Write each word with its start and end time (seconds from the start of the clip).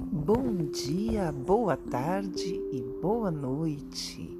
Bom 0.00 0.70
dia, 0.70 1.32
boa 1.32 1.76
tarde 1.76 2.62
e 2.70 2.80
boa 3.02 3.32
noite. 3.32 4.30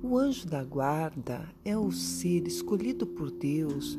O 0.00 0.16
anjo 0.16 0.46
da 0.46 0.62
guarda 0.62 1.52
é 1.64 1.76
o 1.76 1.90
ser 1.90 2.46
escolhido 2.46 3.04
por 3.04 3.32
Deus 3.32 3.98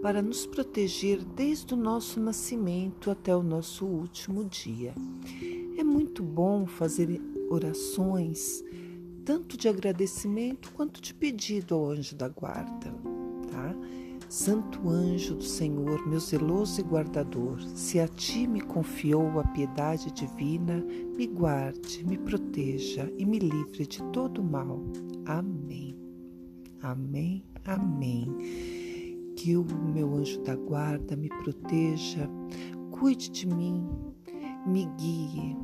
para 0.00 0.22
nos 0.22 0.46
proteger 0.46 1.24
desde 1.24 1.74
o 1.74 1.76
nosso 1.76 2.20
nascimento 2.20 3.10
até 3.10 3.34
o 3.34 3.42
nosso 3.42 3.84
último 3.84 4.44
dia. 4.44 4.94
É 5.76 5.82
muito 5.82 6.22
bom 6.22 6.66
fazer 6.66 7.20
orações, 7.50 8.62
tanto 9.24 9.56
de 9.56 9.66
agradecimento 9.66 10.70
quanto 10.72 11.00
de 11.00 11.12
pedido 11.12 11.74
ao 11.74 11.90
anjo 11.90 12.14
da 12.14 12.28
guarda, 12.28 12.94
tá? 13.50 13.74
Santo 14.34 14.88
anjo 14.88 15.36
do 15.36 15.44
Senhor, 15.44 16.08
meu 16.08 16.18
zeloso 16.18 16.80
e 16.80 16.82
guardador, 16.82 17.62
se 17.76 18.00
a 18.00 18.08
ti 18.08 18.48
me 18.48 18.60
confiou 18.60 19.38
a 19.38 19.44
piedade 19.44 20.10
divina, 20.10 20.84
me 21.16 21.24
guarde, 21.28 22.04
me 22.04 22.18
proteja 22.18 23.08
e 23.16 23.24
me 23.24 23.38
livre 23.38 23.86
de 23.86 24.02
todo 24.12 24.42
mal. 24.42 24.82
Amém. 25.24 25.96
Amém. 26.82 27.44
Amém. 27.64 28.26
Que 29.36 29.56
o 29.56 29.64
meu 29.64 30.12
anjo 30.16 30.42
da 30.42 30.56
guarda 30.56 31.14
me 31.14 31.28
proteja, 31.28 32.28
cuide 32.90 33.30
de 33.30 33.46
mim, 33.46 33.88
me 34.66 34.86
guie 34.98 35.56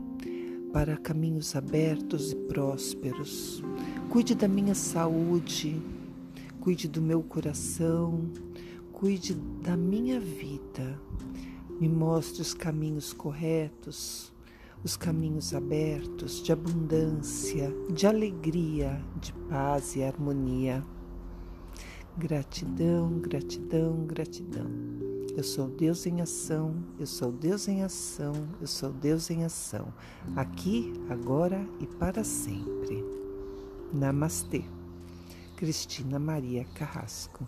para 0.73 0.97
caminhos 0.97 1.57
abertos 1.57 2.31
e 2.31 2.37
prósperos. 2.37 3.65
Cuide 4.09 4.37
da 4.37 4.47
minha 4.47 4.77
saúde, 4.77 5.83
cuide 6.61 6.87
do 6.87 7.03
meu 7.03 7.21
coração, 7.21 8.31
cuide 9.01 9.33
da 9.33 9.79
minha 9.79 10.21
vida, 10.21 11.01
me 11.81 11.89
mostre 11.89 12.43
os 12.43 12.53
caminhos 12.53 13.15
corretos, 13.15 14.31
os 14.85 14.95
caminhos 14.95 15.55
abertos 15.55 16.43
de 16.43 16.53
abundância, 16.53 17.75
de 17.91 18.07
alegria, 18.07 19.03
de 19.19 19.33
paz 19.49 19.97
e 19.97 20.03
harmonia. 20.03 20.85
Gratidão, 22.19 23.21
gratidão, 23.21 24.05
gratidão. 24.05 24.71
Eu 25.35 25.45
sou 25.45 25.67
Deus 25.67 26.05
em 26.05 26.21
ação, 26.21 26.75
eu 26.99 27.07
sou 27.07 27.33
Deus 27.33 27.69
em 27.69 27.83
ação, 27.83 28.35
eu 28.61 28.67
sou 28.67 28.93
Deus 28.93 29.31
em 29.31 29.45
ação, 29.45 29.95
aqui, 30.37 30.93
agora 31.09 31.67
e 31.81 31.87
para 31.87 32.23
sempre. 32.23 33.03
Namastê. 33.95 34.63
Cristina 35.57 36.19
Maria 36.19 36.67
Carrasco. 36.75 37.47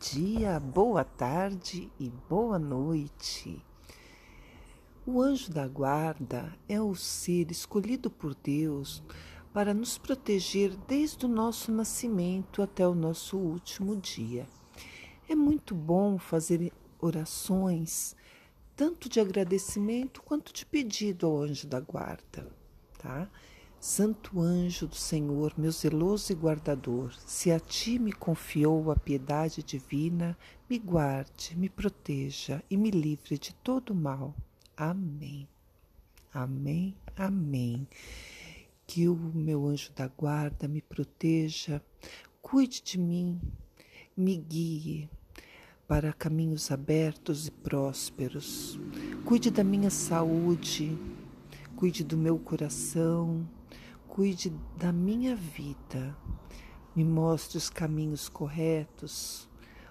Dia, 0.00 0.58
boa 0.58 1.04
tarde 1.04 1.92
e 2.00 2.08
boa 2.26 2.58
noite. 2.58 3.62
O 5.04 5.20
anjo 5.20 5.52
da 5.52 5.68
guarda 5.68 6.56
é 6.66 6.80
o 6.80 6.94
ser 6.94 7.50
escolhido 7.50 8.10
por 8.10 8.34
Deus 8.34 9.02
para 9.52 9.74
nos 9.74 9.98
proteger 9.98 10.74
desde 10.88 11.26
o 11.26 11.28
nosso 11.28 11.70
nascimento 11.70 12.62
até 12.62 12.88
o 12.88 12.94
nosso 12.94 13.36
último 13.36 13.94
dia. 13.94 14.48
É 15.28 15.34
muito 15.34 15.74
bom 15.74 16.18
fazer 16.18 16.72
orações, 16.98 18.16
tanto 18.74 19.06
de 19.06 19.20
agradecimento 19.20 20.22
quanto 20.22 20.50
de 20.50 20.64
pedido 20.64 21.26
ao 21.26 21.42
anjo 21.42 21.68
da 21.68 21.78
guarda, 21.78 22.50
tá? 22.98 23.28
Santo 23.80 24.38
anjo 24.38 24.86
do 24.86 24.94
Senhor, 24.94 25.54
meu 25.56 25.72
zeloso 25.72 26.30
e 26.30 26.34
guardador, 26.34 27.14
se 27.24 27.50
a 27.50 27.58
ti 27.58 27.98
me 27.98 28.12
confiou 28.12 28.90
a 28.90 28.94
piedade 28.94 29.62
divina, 29.62 30.36
me 30.68 30.78
guarde, 30.78 31.56
me 31.56 31.66
proteja 31.70 32.62
e 32.68 32.76
me 32.76 32.90
livre 32.90 33.38
de 33.38 33.54
todo 33.54 33.94
mal. 33.94 34.34
Amém. 34.76 35.48
Amém. 36.30 36.94
Amém. 37.16 37.88
Que 38.86 39.08
o 39.08 39.16
meu 39.16 39.66
anjo 39.66 39.90
da 39.96 40.08
guarda 40.08 40.68
me 40.68 40.82
proteja, 40.82 41.82
cuide 42.42 42.82
de 42.82 42.98
mim, 42.98 43.40
me 44.14 44.36
guie 44.36 45.08
para 45.88 46.12
caminhos 46.12 46.70
abertos 46.70 47.46
e 47.46 47.50
prósperos. 47.50 48.78
Cuide 49.24 49.50
da 49.50 49.64
minha 49.64 49.88
saúde, 49.88 50.98
cuide 51.76 52.04
do 52.04 52.18
meu 52.18 52.38
coração, 52.38 53.48
cuide 54.10 54.50
da 54.76 54.92
minha 54.92 55.34
vida. 55.34 56.14
Me 56.94 57.04
mostre 57.04 57.56
os 57.56 57.70
caminhos 57.70 58.28
corretos 58.28 59.48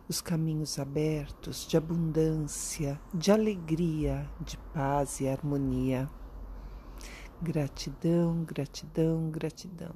os 0.10 0.22
caminhos 0.22 0.80
abertos 0.80 1.68
de 1.68 1.78
abundância, 1.78 3.00
de 3.14 3.32
alegria, 3.32 4.28
de 4.42 4.58
paz 4.74 5.20
e 5.20 5.30
harmonia. 5.30 6.10
Gratidão, 7.40 8.44
gratidão, 8.44 9.30
gratidão. 9.30 9.94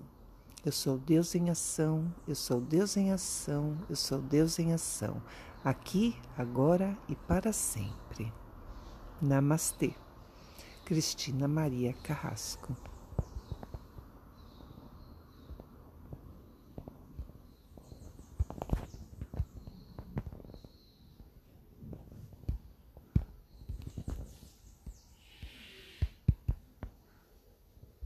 Eu 0.64 0.72
sou 0.72 1.00
Deus 1.00 1.34
em 1.34 1.50
ação, 1.50 2.14
eu 2.28 2.36
sou 2.36 2.62
Deus 2.62 2.96
em 2.96 3.12
ação, 3.12 3.76
eu 3.90 3.96
sou 3.96 4.22
Deus 4.22 4.60
em 4.60 4.72
ação, 4.72 5.20
aqui, 5.66 6.16
agora 6.38 6.96
e 7.10 7.16
para 7.16 7.52
sempre. 7.52 8.32
Namastê. 9.20 9.96
Cristina 10.86 11.48
Maria 11.48 11.94
Carrasco. 12.04 12.76